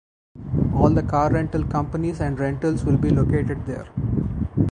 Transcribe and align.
All 0.73 0.89
the 0.89 1.03
car 1.03 1.31
rental 1.31 1.63
companies 1.63 2.21
and 2.21 2.39
rentals 2.39 2.83
will 2.83 2.97
be 2.97 3.11
located 3.11 3.67
there. 3.67 3.85